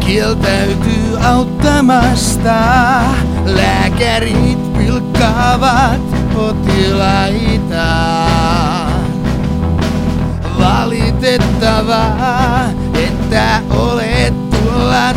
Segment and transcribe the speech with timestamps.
[0.00, 2.60] kieltäytyy auttamasta.
[3.44, 6.00] Lääkärit pilkkaavat
[6.34, 7.86] potilaita.
[10.58, 15.14] Valitettavaa, että olet tuolla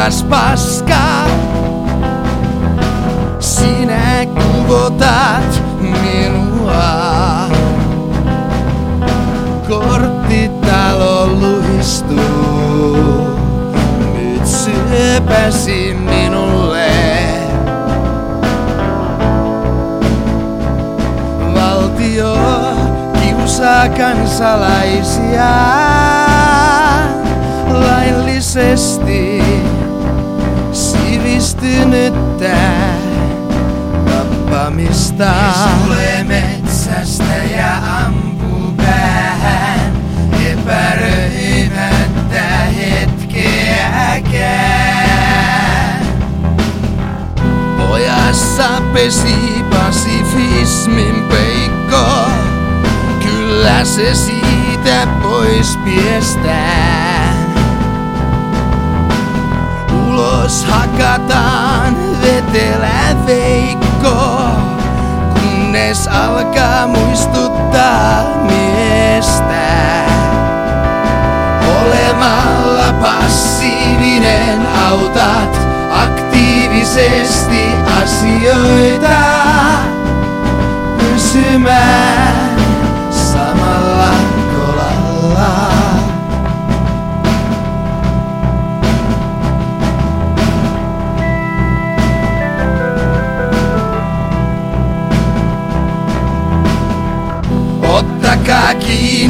[0.00, 1.24] rikas paska.
[3.38, 7.48] Sinä kuvotat minua.
[9.68, 12.18] Korttitalo luistuu.
[14.14, 16.90] Nyt syöpäsi minulle.
[21.54, 22.36] Valtio
[23.22, 25.50] kiusaa kansalaisia
[27.68, 29.42] laillisesti
[31.20, 32.56] sivistynyttä
[34.04, 35.24] tappamista.
[35.24, 39.92] Mies tulee metsästä ja ampuu päähän
[40.52, 42.42] epäröimättä
[42.76, 43.60] hetkeäkään.
[47.76, 52.30] Pojassa pesi pasifismin peikko,
[53.22, 57.09] kyllä se siitä pois piestää.
[60.30, 64.40] Ulos hakataan vetelä veikko,
[65.34, 70.04] kunnes alkaa muistuttaa miestä.
[71.82, 75.58] Olemalla passiivinen autat
[75.90, 77.64] aktiivisesti
[78.02, 79.18] asioita
[80.98, 82.29] pysymään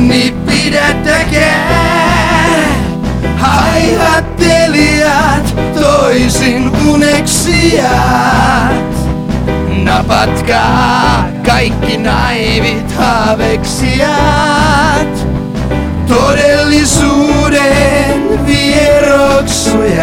[0.00, 1.90] kiinni, pidättäkää.
[3.36, 7.90] Haihattelijat, toisin uneksijat
[9.84, 15.26] Napatkaa kaikki naivit haaveksijat
[16.08, 20.00] Todellisuuden vieroksujat.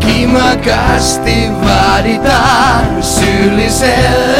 [0.00, 4.35] Kimakasti vaaditaan syylliselle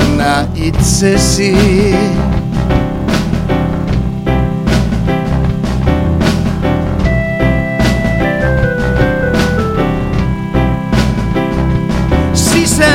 [0.00, 1.56] anna itsesi.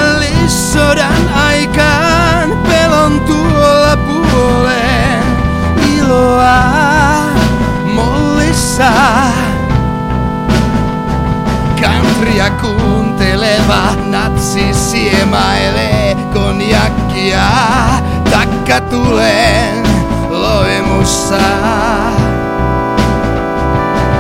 [0.02, 5.24] Sisällissodan aikaan pelon tuolla puoleen
[5.98, 6.64] iloa
[7.94, 8.92] mollissa.
[11.82, 12.50] Countrya
[13.42, 17.44] kuunteleva natsi siemailee konjakkia
[18.32, 19.84] takkatuleen
[20.30, 21.40] loimussa.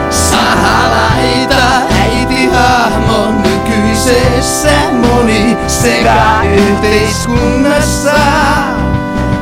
[0.10, 1.66] Sahalaita
[2.02, 8.20] äiti hahmo nykyisessä moni sekä yhteiskunnassa.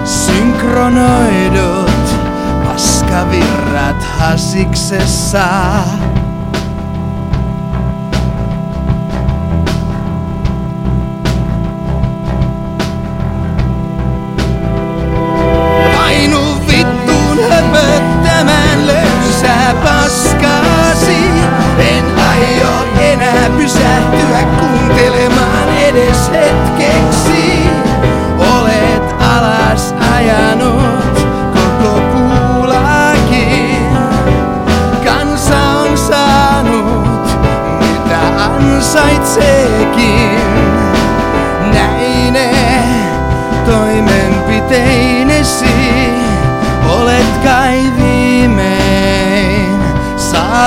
[0.06, 1.92] Synkronoidut
[2.66, 5.48] paskavirrat hasiksessa.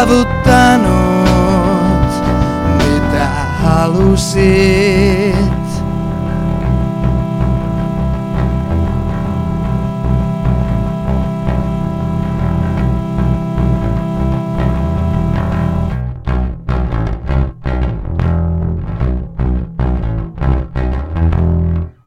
[0.03, 1.29] Saavuttanut
[2.79, 3.27] mitä
[3.63, 5.22] halusit.